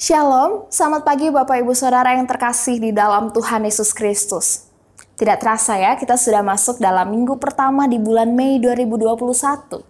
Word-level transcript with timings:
Shalom, 0.00 0.64
selamat 0.72 1.04
pagi 1.04 1.28
Bapak 1.28 1.60
Ibu 1.60 1.76
Saudara 1.76 2.16
yang 2.16 2.24
terkasih 2.24 2.80
di 2.80 2.88
dalam 2.88 3.28
Tuhan 3.36 3.68
Yesus 3.68 3.92
Kristus. 3.92 4.64
Tidak 4.96 5.36
terasa 5.36 5.76
ya, 5.76 5.92
kita 5.92 6.16
sudah 6.16 6.40
masuk 6.40 6.80
dalam 6.80 7.12
minggu 7.12 7.36
pertama 7.36 7.84
di 7.84 8.00
bulan 8.00 8.32
Mei 8.32 8.56
2021. 8.64 9.84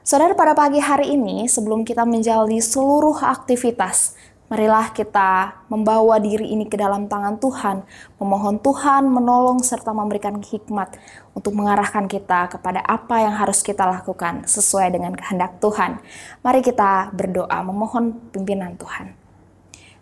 Saudara, 0.00 0.32
pada 0.32 0.56
pagi 0.56 0.80
hari 0.80 1.12
ini, 1.12 1.44
sebelum 1.44 1.84
kita 1.84 2.08
menjalani 2.08 2.56
seluruh 2.56 3.20
aktivitas, 3.20 4.16
Marilah 4.48 4.96
kita 4.96 5.60
membawa 5.68 6.16
diri 6.16 6.48
ini 6.48 6.64
ke 6.64 6.80
dalam 6.80 7.04
tangan 7.04 7.36
Tuhan, 7.36 7.84
memohon 8.16 8.56
Tuhan 8.64 9.04
menolong 9.04 9.60
serta 9.60 9.92
memberikan 9.92 10.40
hikmat 10.40 10.96
untuk 11.36 11.52
mengarahkan 11.52 12.08
kita 12.08 12.56
kepada 12.56 12.80
apa 12.80 13.28
yang 13.28 13.36
harus 13.36 13.60
kita 13.60 13.84
lakukan 13.84 14.48
sesuai 14.48 14.96
dengan 14.96 15.12
kehendak 15.12 15.60
Tuhan. 15.60 16.00
Mari 16.40 16.64
kita 16.64 17.12
berdoa 17.12 17.60
memohon 17.60 18.32
pimpinan 18.32 18.72
Tuhan. 18.80 19.12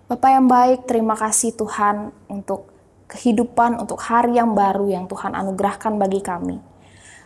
Bapak 0.07 0.31
yang 0.31 0.47
baik, 0.47 0.87
terima 0.87 1.19
kasih 1.19 1.51
Tuhan 1.59 2.15
untuk 2.31 2.71
kehidupan, 3.11 3.83
untuk 3.83 3.99
hari 3.99 4.39
yang 4.39 4.55
baru 4.55 4.87
yang 4.87 5.11
Tuhan 5.11 5.35
anugerahkan 5.35 5.99
bagi 5.99 6.23
kami. 6.23 6.63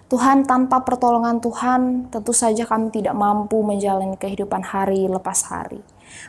Tuhan, 0.09 0.49
tanpa 0.49 0.81
pertolongan 0.89 1.45
Tuhan, 1.45 2.09
tentu 2.09 2.33
saja 2.33 2.65
kami 2.65 2.89
tidak 2.89 3.13
mampu 3.13 3.61
menjalani 3.61 4.17
kehidupan 4.17 4.65
hari 4.65 5.05
lepas 5.05 5.53
hari. 5.53 5.85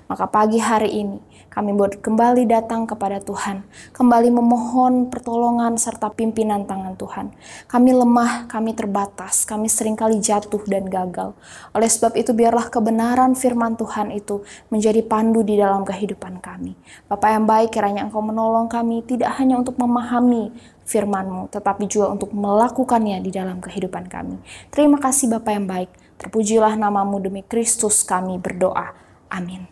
Maka 0.08 0.28
pagi 0.28 0.60
hari 0.60 1.04
ini 1.04 1.18
kami 1.52 1.76
kembali 1.76 2.48
datang 2.48 2.88
kepada 2.88 3.20
Tuhan, 3.20 3.68
kembali 3.92 4.32
memohon 4.32 5.12
pertolongan 5.12 5.76
serta 5.76 6.08
pimpinan 6.16 6.64
tangan 6.64 6.96
Tuhan. 6.96 7.36
Kami 7.68 7.92
lemah, 7.92 8.48
kami 8.48 8.72
terbatas, 8.72 9.44
kami 9.44 9.68
sering 9.68 10.00
kali 10.00 10.24
jatuh 10.24 10.64
dan 10.64 10.88
gagal. 10.88 11.36
Oleh 11.76 11.92
sebab 11.92 12.16
itu 12.16 12.32
biarlah 12.32 12.72
kebenaran 12.72 13.36
firman 13.36 13.76
Tuhan 13.76 14.16
itu 14.16 14.48
menjadi 14.72 15.04
pandu 15.04 15.44
di 15.44 15.60
dalam 15.60 15.84
kehidupan 15.84 16.40
kami. 16.40 16.80
Bapak 17.12 17.30
yang 17.36 17.44
baik, 17.44 17.70
kiranya 17.76 18.08
Engkau 18.08 18.24
menolong 18.24 18.72
kami 18.72 19.04
tidak 19.04 19.36
hanya 19.36 19.60
untuk 19.60 19.76
memahami 19.76 20.56
firman-Mu, 20.88 21.52
tetapi 21.52 21.88
juga 21.88 22.16
untuk 22.16 22.32
melakukannya 22.32 23.20
di 23.24 23.32
dalam 23.32 23.60
kehidupan 23.60 24.08
kami. 24.08 24.40
Terima 24.72 25.00
kasih 25.00 25.32
Bapak 25.36 25.52
yang 25.52 25.68
baik. 25.68 25.92
Terpujilah 26.16 26.78
namamu 26.78 27.18
demi 27.18 27.42
Kristus 27.42 28.06
kami 28.08 28.38
berdoa. 28.38 29.11
Amin. 29.32 29.72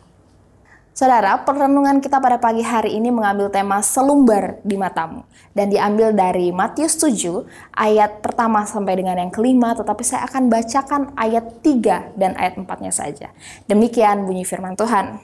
Saudara, 0.96 1.32
perenungan 1.48 2.04
kita 2.04 2.20
pada 2.20 2.36
pagi 2.44 2.60
hari 2.60 3.00
ini 3.00 3.08
mengambil 3.08 3.48
tema 3.48 3.80
selumbar 3.80 4.60
di 4.68 4.76
matamu 4.76 5.24
dan 5.56 5.72
diambil 5.72 6.12
dari 6.12 6.52
Matius 6.52 7.00
7 7.00 7.48
ayat 7.72 8.20
pertama 8.20 8.68
sampai 8.68 9.00
dengan 9.00 9.16
yang 9.16 9.32
kelima, 9.32 9.72
tetapi 9.76 10.04
saya 10.04 10.28
akan 10.28 10.52
bacakan 10.52 11.02
ayat 11.16 11.64
3 11.64 12.20
dan 12.20 12.36
ayat 12.36 12.60
4-nya 12.60 12.92
saja. 12.92 13.28
Demikian 13.68 14.28
bunyi 14.28 14.44
firman 14.44 14.76
Tuhan. 14.76 15.24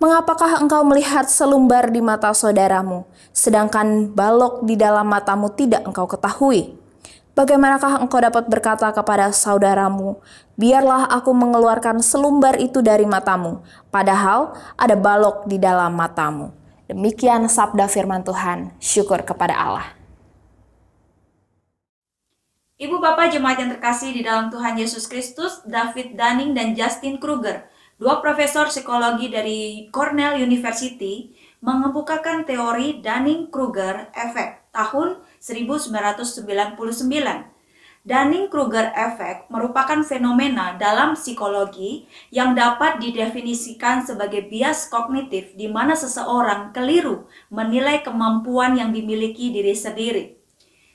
Mengapakah 0.00 0.60
engkau 0.60 0.80
melihat 0.84 1.28
selumbar 1.28 1.92
di 1.92 2.04
mata 2.04 2.32
saudaramu, 2.32 3.04
sedangkan 3.36 4.12
balok 4.12 4.64
di 4.64 4.76
dalam 4.76 5.08
matamu 5.08 5.52
tidak 5.56 5.88
engkau 5.88 6.08
ketahui? 6.08 6.79
Bagaimanakah 7.40 8.04
engkau 8.04 8.20
dapat 8.20 8.52
berkata 8.52 8.92
kepada 8.92 9.32
saudaramu, 9.32 10.20
"Biarlah 10.60 11.08
aku 11.08 11.32
mengeluarkan 11.32 12.04
selumbar 12.04 12.60
itu 12.60 12.84
dari 12.84 13.08
matamu," 13.08 13.64
padahal 13.88 14.52
ada 14.76 14.92
balok 14.92 15.48
di 15.48 15.56
dalam 15.56 15.96
matamu? 15.96 16.52
Demikian 16.84 17.48
sabda 17.48 17.88
firman 17.88 18.20
Tuhan. 18.28 18.76
Syukur 18.76 19.24
kepada 19.24 19.56
Allah. 19.56 19.88
Ibu 22.76 23.00
Bapak 23.00 23.32
Jemaat 23.32 23.56
yang 23.56 23.72
terkasih 23.72 24.12
di 24.12 24.20
dalam 24.20 24.52
Tuhan 24.52 24.76
Yesus 24.76 25.08
Kristus, 25.08 25.64
David 25.64 26.20
Dunning 26.20 26.52
dan 26.52 26.76
Justin 26.76 27.16
Kruger, 27.16 27.64
dua 27.96 28.20
profesor 28.20 28.68
psikologi 28.68 29.32
dari 29.32 29.88
Cornell 29.88 30.36
University, 30.36 31.32
mengemukakan 31.64 32.44
teori 32.44 33.00
Dunning-Kruger 33.00 34.12
Effect 34.12 34.60
tahun 34.76 35.24
1999. 35.40 37.50
Dunning-Kruger 38.00 38.96
Effect 38.96 39.52
merupakan 39.52 40.00
fenomena 40.00 40.72
dalam 40.80 41.12
psikologi 41.16 42.08
yang 42.32 42.56
dapat 42.56 42.96
didefinisikan 42.96 44.00
sebagai 44.00 44.48
bias 44.48 44.88
kognitif 44.88 45.52
di 45.52 45.68
mana 45.68 45.92
seseorang 45.92 46.72
keliru 46.72 47.28
menilai 47.52 48.00
kemampuan 48.00 48.80
yang 48.80 48.88
dimiliki 48.88 49.52
diri 49.52 49.76
sendiri. 49.76 50.40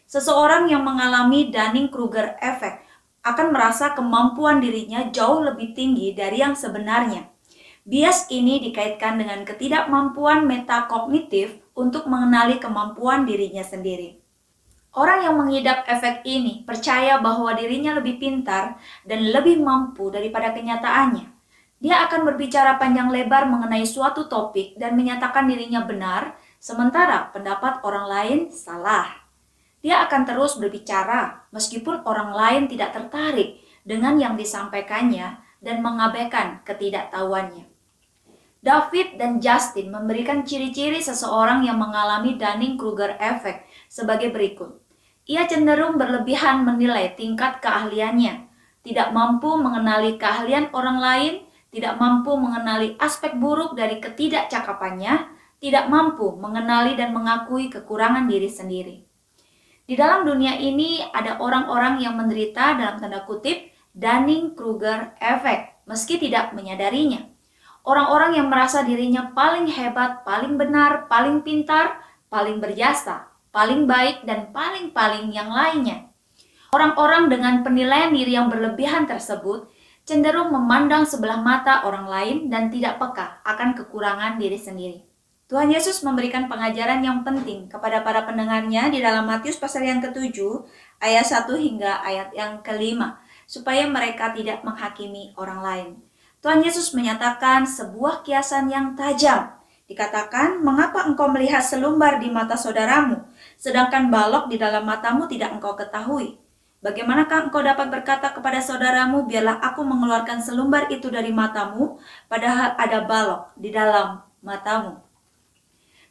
Seseorang 0.09 0.65
yang 0.65 0.81
mengalami 0.81 1.53
Dunning-Kruger 1.53 2.41
Effect 2.41 2.81
akan 3.21 3.53
merasa 3.53 3.93
kemampuan 3.93 4.61
dirinya 4.61 5.05
jauh 5.13 5.45
lebih 5.45 5.77
tinggi 5.77 6.13
dari 6.13 6.41
yang 6.41 6.57
sebenarnya. 6.57 7.29
Bias 7.85 8.33
ini 8.33 8.57
dikaitkan 8.65 9.21
dengan 9.21 9.45
ketidakmampuan 9.45 10.49
metakognitif 10.49 11.61
untuk 11.77 12.09
mengenali 12.09 12.57
kemampuan 12.57 13.29
dirinya 13.29 13.61
sendiri. 13.61 14.24
Orang 14.95 15.27
yang 15.27 15.35
mengidap 15.35 15.83
efek 15.91 16.23
ini 16.23 16.63
percaya 16.63 17.19
bahwa 17.19 17.51
dirinya 17.51 17.99
lebih 17.99 18.15
pintar 18.15 18.79
dan 19.03 19.27
lebih 19.27 19.59
mampu 19.59 20.07
daripada 20.07 20.55
kenyataannya. 20.55 21.27
Dia 21.83 22.07
akan 22.07 22.23
berbicara 22.23 22.79
panjang 22.79 23.11
lebar 23.11 23.43
mengenai 23.51 23.83
suatu 23.83 24.31
topik 24.31 24.79
dan 24.79 24.95
menyatakan 24.95 25.51
dirinya 25.51 25.83
benar, 25.83 26.39
sementara 26.63 27.27
pendapat 27.35 27.83
orang 27.83 28.07
lain 28.07 28.39
salah. 28.55 29.11
Dia 29.83 30.07
akan 30.07 30.23
terus 30.23 30.55
berbicara 30.55 31.43
meskipun 31.51 32.07
orang 32.07 32.31
lain 32.31 32.63
tidak 32.71 32.95
tertarik 32.95 33.59
dengan 33.83 34.15
yang 34.15 34.39
disampaikannya 34.39 35.43
dan 35.59 35.83
mengabaikan 35.83 36.63
ketidaktahuannya. 36.63 37.67
David 38.63 39.19
dan 39.19 39.43
Justin 39.43 39.91
memberikan 39.91 40.47
ciri-ciri 40.47 41.03
seseorang 41.03 41.67
yang 41.67 41.77
mengalami 41.77 42.39
Dunning-Kruger 42.39 43.19
effect 43.19 43.67
sebagai 43.91 44.31
berikut. 44.31 44.84
Ia 45.25 45.49
cenderung 45.49 45.97
berlebihan 45.97 46.61
menilai 46.61 47.17
tingkat 47.17 47.57
keahliannya, 47.57 48.45
tidak 48.85 49.09
mampu 49.09 49.57
mengenali 49.57 50.21
keahlian 50.21 50.69
orang 50.69 51.01
lain, 51.01 51.33
tidak 51.73 51.97
mampu 51.97 52.37
mengenali 52.37 52.93
aspek 53.01 53.33
buruk 53.33 53.73
dari 53.73 53.97
ketidakcakapannya, 53.97 55.25
tidak 55.57 55.89
mampu 55.89 56.37
mengenali 56.37 56.93
dan 56.93 57.09
mengakui 57.09 57.73
kekurangan 57.73 58.29
diri 58.29 58.45
sendiri. 58.45 58.95
Di 59.85 59.97
dalam 59.97 60.29
dunia 60.29 60.61
ini 60.61 61.01
ada 61.09 61.41
orang-orang 61.41 62.05
yang 62.05 62.13
menderita 62.17 62.77
dalam 62.77 63.01
tanda 63.01 63.25
kutip 63.25 63.73
Dunning-Kruger 63.97 65.17
effect 65.17 65.89
meski 65.89 66.21
tidak 66.21 66.53
menyadarinya. 66.53 67.25
Orang-orang 67.85 68.37
yang 68.37 68.49
merasa 68.49 68.81
dirinya 68.81 69.29
paling 69.33 69.69
hebat, 69.69 70.25
paling 70.25 70.57
benar, 70.57 71.05
paling 71.05 71.45
pintar, 71.45 72.01
paling 72.29 72.57
berjasa, 72.57 73.29
paling 73.55 73.87
baik, 73.87 74.27
dan 74.27 74.51
paling-paling 74.51 75.31
yang 75.31 75.47
lainnya. 75.47 76.11
Orang-orang 76.75 77.31
dengan 77.31 77.63
penilaian 77.63 78.11
diri 78.11 78.35
yang 78.35 78.51
berlebihan 78.51 79.07
tersebut 79.07 79.71
cenderung 80.03 80.51
memandang 80.51 81.07
sebelah 81.07 81.39
mata 81.39 81.87
orang 81.87 82.05
lain 82.11 82.37
dan 82.51 82.67
tidak 82.67 82.99
peka 82.99 83.39
akan 83.47 83.71
kekurangan 83.79 84.35
diri 84.35 84.59
sendiri. 84.59 84.99
Tuhan 85.47 85.71
Yesus 85.71 86.01
memberikan 86.03 86.51
pengajaran 86.51 87.05
yang 87.05 87.23
penting 87.23 87.69
kepada 87.69 88.01
para 88.03 88.25
pendengarnya 88.25 88.89
di 88.89 88.99
dalam 88.99 89.29
Matius 89.29 89.55
pasal 89.61 89.85
yang 89.85 90.01
ketujuh, 90.01 90.65
ayat 90.97 91.23
1 91.23 91.47
hingga 91.55 92.01
ayat 92.01 92.33
yang 92.35 92.59
kelima, 92.65 93.21
supaya 93.45 93.85
mereka 93.85 94.33
tidak 94.33 94.65
menghakimi 94.65 95.37
orang 95.37 95.59
lain. 95.61 95.89
Tuhan 96.41 96.61
Yesus 96.61 96.93
menyatakan 96.93 97.65
sebuah 97.65 98.21
kiasan 98.21 98.69
yang 98.69 98.93
tajam. 98.93 99.53
Dikatakan, 99.85 100.61
mengapa 100.65 101.05
engkau 101.05 101.29
melihat 101.29 101.61
selumbar 101.61 102.17
di 102.17 102.29
mata 102.33 102.57
saudaramu, 102.57 103.24
sedangkan 103.55 104.11
balok 104.11 104.51
di 104.51 104.59
dalam 104.59 104.83
matamu 104.85 105.25
tidak 105.25 105.55
engkau 105.55 105.73
ketahui. 105.73 106.37
Bagaimanakah 106.85 107.49
engkau 107.49 107.65
dapat 107.65 107.89
berkata 107.89 108.29
kepada 108.29 108.61
saudaramu, 108.61 109.25
biarlah 109.25 109.57
aku 109.57 109.81
mengeluarkan 109.81 110.37
selumbar 110.37 110.85
itu 110.93 111.09
dari 111.09 111.33
matamu, 111.33 111.97
padahal 112.29 112.77
ada 112.77 113.01
balok 113.01 113.41
di 113.57 113.73
dalam 113.73 114.21
matamu. 114.45 115.01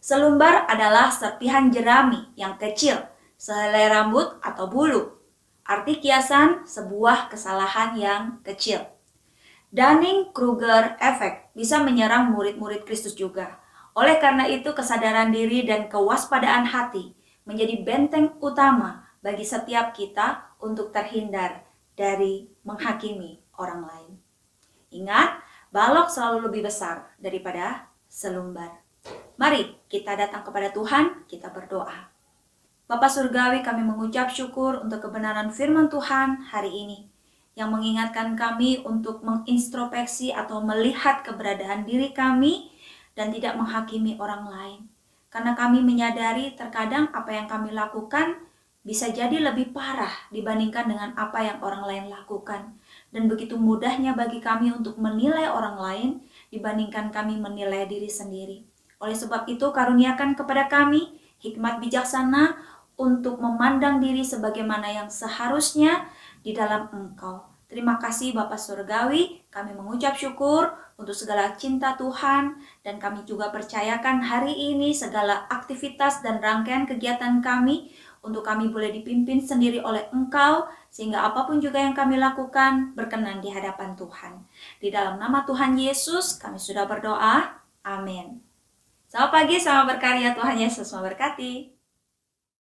Selumbar 0.03 0.67
adalah 0.67 1.15
serpihan 1.15 1.71
jerami 1.71 2.27
yang 2.35 2.59
kecil, 2.59 2.99
sehelai 3.39 3.87
rambut 3.87 4.35
atau 4.43 4.67
bulu. 4.67 5.15
Arti 5.65 6.03
kiasan 6.03 6.67
sebuah 6.67 7.31
kesalahan 7.31 7.97
yang 7.97 8.23
kecil. 8.45 8.85
Dunning-Kruger 9.73 11.01
Effect 11.01 11.55
bisa 11.57 11.81
menyerang 11.81 12.35
murid-murid 12.35 12.85
Kristus 12.85 13.17
juga. 13.17 13.63
Oleh 13.95 14.19
karena 14.19 14.51
itu, 14.51 14.75
kesadaran 14.75 15.31
diri 15.31 15.63
dan 15.65 15.87
kewaspadaan 15.87 16.67
hati 16.69 17.15
menjadi 17.45 17.81
benteng 17.85 18.37
utama 18.41 19.05
bagi 19.21 19.45
setiap 19.45 19.93
kita 19.93 20.57
untuk 20.61 20.93
terhindar 20.93 21.65
dari 21.97 22.49
menghakimi 22.65 23.41
orang 23.57 23.85
lain. 23.85 24.13
Ingat, 24.93 25.41
balok 25.73 26.11
selalu 26.11 26.51
lebih 26.51 26.67
besar 26.67 27.15
daripada 27.21 27.89
selumbar. 28.09 28.81
Mari 29.37 29.77
kita 29.89 30.17
datang 30.17 30.45
kepada 30.45 30.73
Tuhan, 30.73 31.29
kita 31.29 31.53
berdoa. 31.53 32.11
Bapak 32.85 33.09
Surgawi, 33.09 33.65
kami 33.65 33.81
mengucap 33.81 34.29
syukur 34.29 34.81
untuk 34.81 35.09
kebenaran 35.09 35.49
firman 35.49 35.89
Tuhan 35.89 36.53
hari 36.53 36.73
ini. 36.73 37.15
yang 37.55 37.71
mengingatkan 37.71 38.35
kami 38.35 38.83
untuk 38.83 39.23
mengintrospeksi 39.23 40.35
atau 40.35 40.59
melihat 40.59 41.23
keberadaan 41.23 41.87
diri 41.87 42.11
kami 42.11 42.75
dan 43.15 43.31
tidak 43.31 43.55
menghakimi 43.55 44.19
orang 44.19 44.51
lain. 44.51 44.81
Karena 45.35 45.59
kami 45.59 45.83
menyadari 45.83 46.55
terkadang 46.55 47.11
apa 47.11 47.35
yang 47.35 47.51
kami 47.51 47.75
lakukan 47.75 48.39
bisa 48.87 49.11
jadi 49.11 49.41
lebih 49.41 49.75
parah 49.75 50.13
dibandingkan 50.31 50.87
dengan 50.87 51.11
apa 51.19 51.43
yang 51.43 51.59
orang 51.59 51.83
lain 51.89 52.07
lakukan. 52.13 52.77
Dan 53.11 53.27
begitu 53.27 53.59
mudahnya 53.59 54.15
bagi 54.15 54.39
kami 54.39 54.71
untuk 54.71 55.01
menilai 55.01 55.51
orang 55.51 55.75
lain 55.75 56.11
dibandingkan 56.55 57.11
kami 57.11 57.41
menilai 57.41 57.91
diri 57.91 58.07
sendiri. 58.07 58.63
Oleh 59.03 59.17
sebab 59.17 59.49
itu, 59.51 59.75
karuniakan 59.75 60.39
kepada 60.39 60.71
kami 60.71 61.19
hikmat 61.43 61.83
bijaksana 61.83 62.55
untuk 62.95 63.43
memandang 63.43 63.99
diri 63.99 64.23
sebagaimana 64.23 64.87
yang 64.87 65.09
seharusnya 65.11 66.07
di 66.47 66.55
dalam 66.55 66.87
Engkau. 66.95 67.54
Terima 67.75 67.99
kasih 67.99 68.31
Bapak 68.31 68.55
Surgawi, 68.55 69.43
kami 69.51 69.75
mengucap 69.75 70.15
syukur 70.15 70.79
untuk 70.95 71.11
segala 71.11 71.59
cinta 71.59 71.99
Tuhan 71.99 72.55
dan 72.87 73.03
kami 73.03 73.27
juga 73.27 73.51
percayakan 73.51 74.23
hari 74.23 74.55
ini 74.55 74.95
segala 74.95 75.51
aktivitas 75.51 76.23
dan 76.23 76.39
rangkaian 76.39 76.87
kegiatan 76.87 77.43
kami 77.43 77.91
untuk 78.23 78.47
kami 78.47 78.71
boleh 78.71 78.95
dipimpin 78.95 79.43
sendiri 79.43 79.83
oleh 79.83 80.07
Engkau 80.15 80.71
sehingga 80.87 81.27
apa 81.27 81.51
pun 81.51 81.59
juga 81.59 81.83
yang 81.83 81.99
kami 81.99 82.15
lakukan 82.15 82.95
berkenan 82.95 83.43
di 83.43 83.51
hadapan 83.51 83.99
Tuhan. 83.99 84.47
Di 84.79 84.95
dalam 84.95 85.19
nama 85.19 85.43
Tuhan 85.43 85.75
Yesus 85.75 86.39
kami 86.39 86.63
sudah 86.63 86.87
berdoa. 86.87 87.59
Amin. 87.83 88.39
Selamat 89.11 89.35
pagi, 89.35 89.59
selamat 89.59 89.99
berkarya 89.99 90.31
Tuhan 90.31 90.63
Yesus 90.63 90.87
memberkati. 90.95 91.74